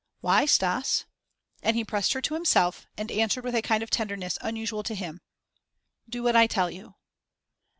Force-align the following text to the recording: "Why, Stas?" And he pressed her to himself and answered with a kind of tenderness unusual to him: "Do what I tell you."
"Why, 0.21 0.45
Stas?" 0.47 1.05
And 1.61 1.75
he 1.75 1.83
pressed 1.83 2.13
her 2.13 2.23
to 2.23 2.33
himself 2.33 2.87
and 2.97 3.11
answered 3.11 3.43
with 3.43 3.53
a 3.53 3.61
kind 3.61 3.83
of 3.83 3.91
tenderness 3.91 4.39
unusual 4.41 4.81
to 4.81 4.95
him: 4.95 5.21
"Do 6.09 6.23
what 6.23 6.35
I 6.35 6.47
tell 6.47 6.71
you." 6.71 6.95